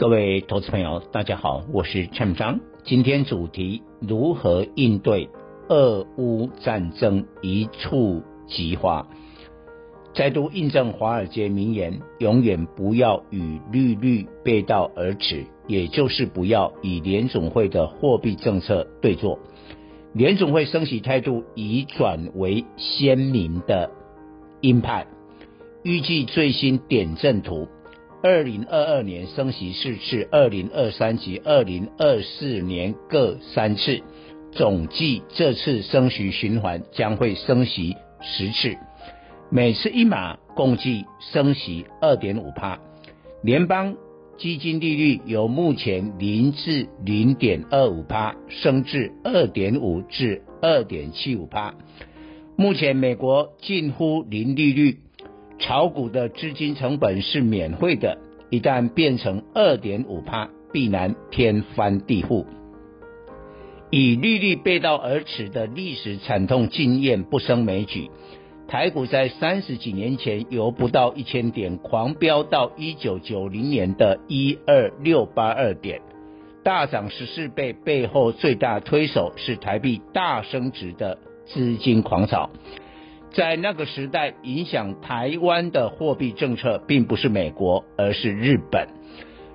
[0.00, 2.58] 各位投资朋友，大家好，我是陈章。
[2.84, 5.28] 今天主题：如何应对
[5.68, 9.06] 俄乌战争一触即发？
[10.14, 19.38] 再度印证华尔街名言：永远不要与利率背道而驰，也就是不要以联总会的货币政策对坐。
[20.14, 23.90] 联总会升息态度已转为鲜明的。
[24.62, 25.06] 鹰派
[25.82, 27.68] 预计最新点阵图，
[28.22, 34.02] 二零二二年升息四次，二零二三及二零二四年各三次，
[34.52, 38.76] 总计这次升息循环将会升息十次，
[39.50, 42.78] 每次一码共计升息二点五趴，
[43.42, 43.96] 联邦
[44.36, 51.74] 基金利率由目前零至零点二五趴升至二点五至二点七五趴。
[52.56, 54.98] 目前美国近乎零利率，
[55.60, 58.18] 炒股的资金成本是免费的，
[58.50, 62.44] 一旦变成二点五趴，必然天翻地覆。
[63.90, 68.10] 以利率背道而驰的历史惨痛经验不胜枚举，
[68.66, 76.00] 台股在三十几年前由不到一千点狂飙到一九九零年的一二六八二点，
[76.64, 81.18] 大涨十四倍，背后最大推手是台币大升值的。
[81.46, 82.50] 资金狂潮，
[83.32, 88.88] 在那个时代，影响台湾的货币政策并不是美国，而是日本。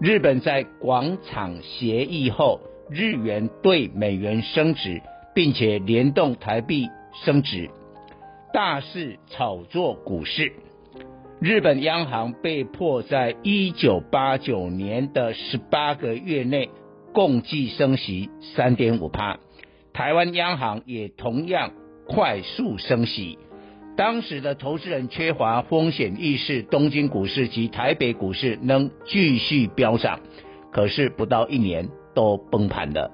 [0.00, 2.60] 日本在广场协议后，
[2.90, 5.00] 日元对美元升值，
[5.34, 6.88] 并且联动台币
[7.24, 7.70] 升值，
[8.52, 10.52] 大肆炒作股市。
[11.38, 16.70] 日本央行被迫在一九八九年的十八个月内，
[17.12, 19.38] 共计升息三点五趴。
[19.92, 21.70] 台湾央行也同样。
[22.12, 23.38] 快速升息，
[24.00, 30.20] 当时的投资人缺乏风险意识，东京股市及台北股市能继续飙涨，
[30.72, 33.10] 可是不到一年都崩盘了。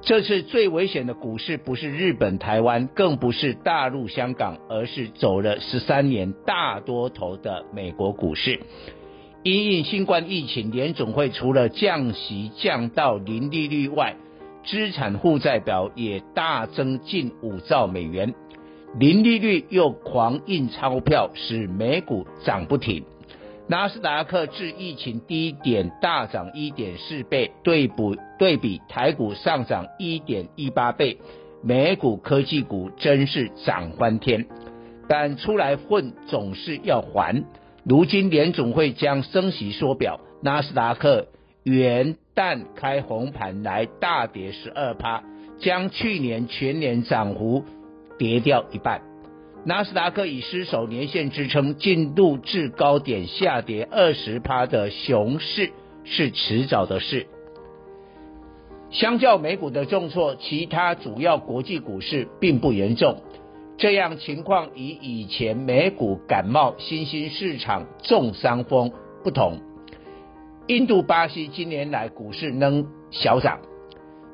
[0.00, 8.60] 这次最危险的股市不是日本、台湾，更不是大陆、香港，而是走了十三年大多头的美国股市。
[9.42, 14.16] 因应新冠疫情，联总会除了降息降到零利率外，
[14.64, 18.34] 资产负债表也大增近五兆美元，
[18.98, 23.04] 零利率又狂印钞票，使美股涨不停。
[23.68, 31.18] 纳斯达克自疫情低点大涨一点四倍，对补对比台股上涨一点一八倍，
[31.62, 34.46] 美股科技股真是涨翻天。
[35.08, 37.44] 但出来混总是要还，
[37.84, 41.26] 如今联总会将升息缩表，纳斯达克
[41.64, 45.22] 元旦开红盘来大跌十二趴，
[45.58, 47.64] 将去年全年涨幅
[48.18, 49.02] 跌掉一半。
[49.64, 55.72] 纳斯达克已失守年线支撑，进入至高点下跌二十趴的熊市
[56.04, 57.26] 是迟早的事。
[58.90, 63.20] 相较美股的重挫，其他主要国际股市并不严重。
[63.76, 68.92] 这样情况与以前美股感冒、新兴市场中伤风
[69.24, 69.60] 不同。
[70.68, 73.58] 印度、巴西今年来股市仍小涨，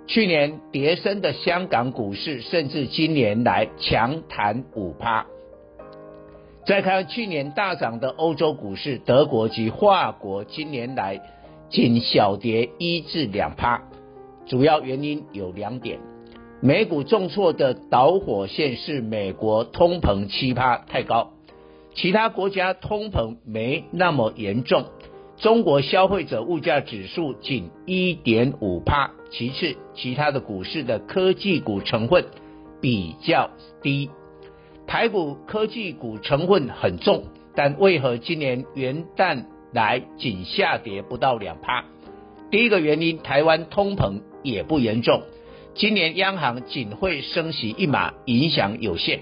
[0.07, 5.27] 去年跌深的香港股市甚至今年来强弹五趴。
[6.67, 11.21] 再看去年大涨的欧洲股市，德国及法国今年来
[11.71, 13.83] 仅小跌一至两趴，
[14.47, 15.99] 主要原因有两点：
[16.61, 21.33] 美股重挫的导火线是美国通膨七趴太高，
[21.95, 24.85] 其他国家通膨没那么严重。
[25.43, 32.27] 中国消费者物价指数仅一点五趴，其次，其他的股市的科技股成分
[32.81, 33.51] 比较
[33.83, 34.09] 低，
[34.87, 37.25] 台股科技股成分很重，
[37.57, 41.87] 但为何今年元旦来仅下跌不到两趴？
[42.53, 45.23] 第一个原因，台湾通膨也不严重，
[45.75, 49.19] 今年央行仅会升息一码，影响有限，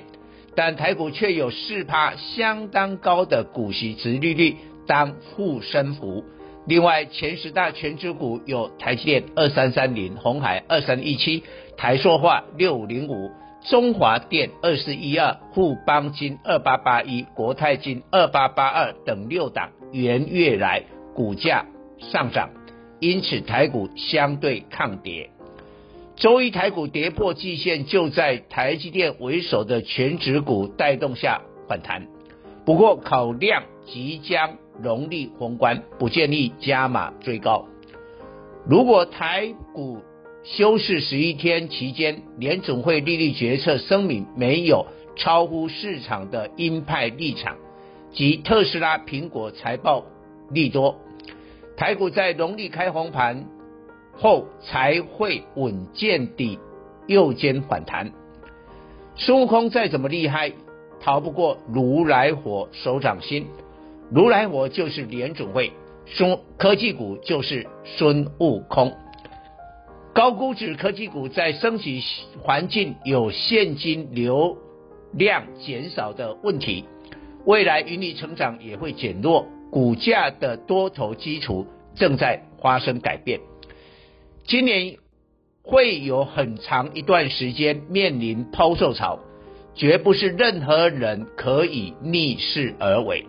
[0.55, 4.56] 但台股却有四趴相当高的股息殖利率。
[4.90, 6.25] 当护身符。
[6.66, 11.44] 另外，前十大全值股有台积电二三三零、鸿海二三一七、
[11.76, 13.31] 台塑化六五零五、
[13.69, 20.82] 中华电二四一二、富邦金二八八一、国泰金二八八二等六档，元月来
[21.14, 21.66] 股价
[21.98, 22.50] 上涨，
[22.98, 25.31] 因此台股相对抗跌。
[26.16, 32.08] 周一台股跌破季线，就在台积电为首的全值股带动下反弹。
[32.70, 37.67] 不过考量即将农历封关，不建议加码追高。
[38.64, 39.99] 如果台股
[40.44, 44.87] 休市十一天期间，联总会利率决策声明没有
[45.17, 47.56] 超乎市场的鹰派立场，
[48.12, 50.05] 及特斯拉、苹果财报
[50.52, 50.94] 利多，
[51.76, 53.46] 台股在农历开红盘。
[54.12, 56.61] 后才会稳健地
[57.08, 58.12] 右肩反弹。
[59.16, 60.52] 孙悟空再怎么厉害，
[61.00, 63.47] 逃不过如来佛手掌心。
[64.11, 65.73] 如来佛就是联准会，
[66.06, 68.93] 孙科技股就是孙悟空。
[70.12, 72.02] 高估值科技股在升级
[72.43, 74.58] 环境有现金流
[75.12, 76.85] 量减少的问题，
[77.44, 83.41] 未来盈利成长也会减弱，股价的多头基础正在发生改变。
[84.44, 84.97] 今年
[85.62, 89.20] 会有很长一段时间面临抛售潮，
[89.81, 93.25] 绝不是任何人可以逆势而为。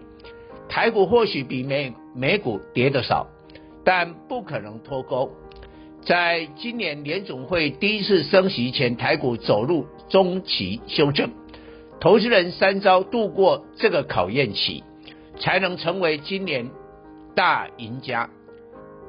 [0.68, 3.28] 台股或许比美美股跌得少，
[3.86, 5.32] 但不可能脱钩。
[6.02, 11.30] 在今年联总会第一次升息前，台股走入中期修正，
[12.02, 14.84] 投资人三招度过这个考验期，
[15.40, 16.70] 才能成为今年
[17.34, 18.30] 大赢家。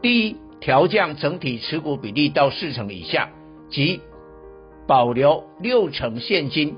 [0.01, 0.37] 第一。
[0.63, 3.31] 调降整体持股比例到四成以下，
[3.69, 4.01] 即
[4.87, 6.77] 保留六成现金，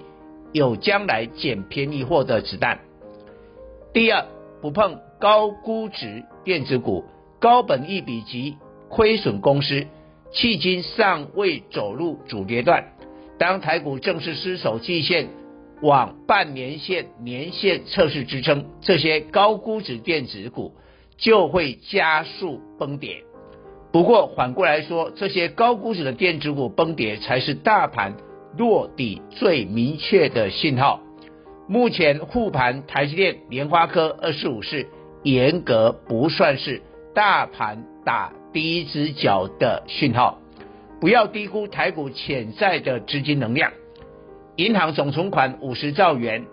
[0.55, 2.79] 有将来捡便宜货的子弹。
[3.93, 4.25] 第二，
[4.63, 7.05] 不碰高估值电子股、
[7.41, 8.57] 高本益比及
[8.89, 9.89] 亏损公司，
[10.33, 12.85] 迄今尚未走入主跌段。
[13.37, 15.31] 当台股正式失守季线，
[15.83, 20.77] 往半年线、年线测试支撑，这些高估值电子股
[21.19, 23.25] 就会加速崩跌。
[23.91, 28.15] 不过反过来说，这些高估值的电子股崩跌，才是大盘
[28.57, 31.01] 落底最明确的信号。
[31.67, 34.87] 目前护盘台积电、联发科、二四五四，
[35.23, 36.83] 严格不算是
[37.15, 40.39] 大盘打第一只脚的讯号。
[41.01, 43.73] 不要低估台股潜在的资金能量。
[44.57, 46.45] 银行总存款五十兆元，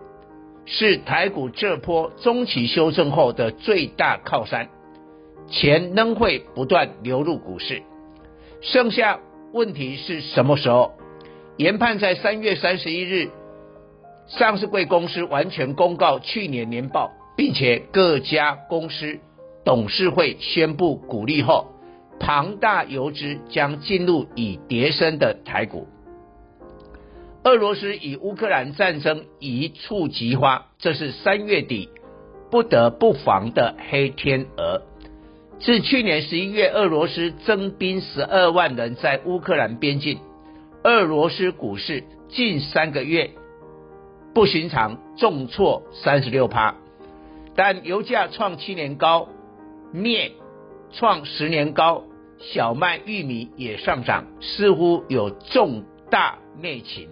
[0.66, 4.70] 是台股这波中期修正后的最大靠山。
[5.48, 7.84] 钱仍会不断流入股市，
[8.62, 9.20] 剩下
[9.52, 10.94] 问题是什么时候？
[11.58, 13.30] 研判在三月三十一日，
[14.28, 19.20] 上市贵公司完全公告去年年报，并且各家公司
[19.64, 21.68] 董事会宣布股利后，
[22.20, 25.88] 庞大游资将进入已跌升的台股。
[27.44, 31.90] 俄罗斯与乌克兰战争一触即发，这是三月底
[32.50, 34.84] 不得不防的黑天鹅。
[35.60, 40.20] 自去年十一月，俄罗斯征兵十二万人在乌克兰边境，
[40.84, 43.30] 俄罗斯股市近三个月
[44.34, 46.74] 不寻常重挫三十六趴，
[47.56, 49.30] 但油价创七年高，
[49.94, 50.32] 镍
[50.92, 52.06] 创十年高，
[52.40, 57.10] 小麦、玉米也上涨，似乎有重大内情。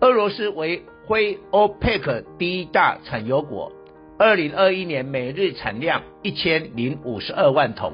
[0.00, 3.72] 俄罗斯为非欧佩克第一大产油国。
[4.18, 7.92] 二零二一年每日产量一千零五十二万桶，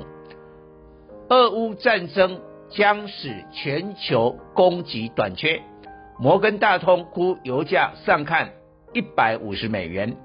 [1.28, 2.40] 俄乌战争
[2.70, 5.62] 将使全球供给短缺。
[6.18, 8.52] 摩根大通估油价上看
[8.92, 10.16] 一百五十美元，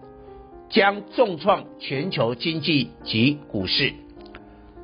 [0.70, 3.94] 将重创全球经济及股市。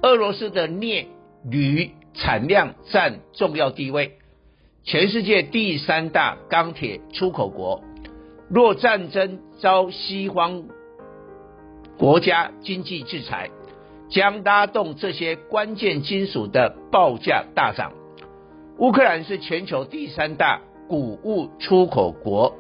[0.02, 1.08] 俄罗斯的镍、
[1.44, 4.18] 铝产量占重要地位，
[4.84, 7.84] 全世界第三大钢铁出口国。
[8.50, 10.66] 若战争遭西方
[11.98, 13.50] 国家经济制裁
[14.10, 17.94] 将拉动这些关键金属的报价大涨。
[18.78, 22.56] 乌克兰是全球第三大谷物出口国，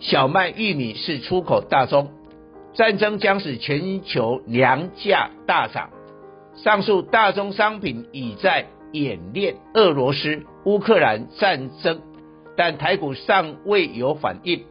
[0.00, 2.10] 小麦、玉米是出口大宗。
[2.74, 5.90] 战争将使全球粮价大涨。
[6.56, 12.02] 上述大宗商品已在演练俄罗斯乌克兰战争，
[12.56, 14.64] 但台股尚未有反应，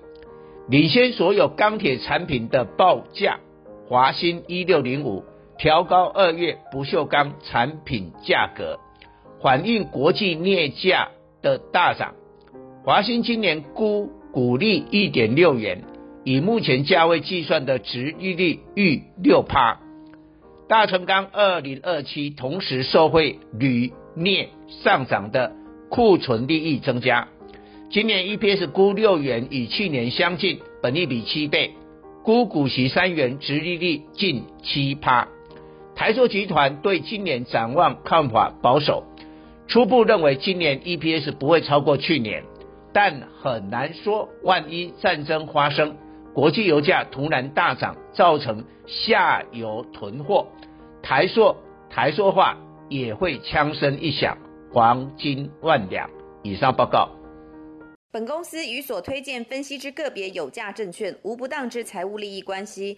[0.67, 3.39] 领先所有钢铁产品的报价。
[3.87, 5.23] 华兴一六零五
[5.57, 8.79] 调高二月不锈钢产品价格，
[9.41, 11.09] 反映国际镍价
[11.41, 12.13] 的大涨。
[12.83, 15.83] 华兴今年估股利一点六元，
[16.23, 19.79] 以目前价位计算的殖利率逾六趴。
[20.67, 24.49] 大成钢二零二七同时受惠铝镍
[24.83, 25.53] 上涨的
[25.89, 27.27] 库存利益增加，
[27.89, 31.71] 今年 EPS 估六元，与去年相近，本益比七倍。
[32.23, 35.27] 估股息三元，殖利率近七趴。
[35.95, 39.05] 台塑集团对今年展望看法保守，
[39.67, 42.43] 初步认为今年 EPS 不会超过去年，
[42.91, 45.95] 但很难说，万一战争发生，
[46.33, 50.47] 国际油价突然大涨，造成下游囤货，
[51.01, 51.55] 台塑
[51.89, 52.57] 台塑化
[52.89, 54.37] 也会枪声一响，
[54.73, 56.09] 黄金万两。
[56.43, 57.09] 以上报告。
[58.11, 62.97] 本公司与所推荐分析之个别有价证券无不当之财务利益关系。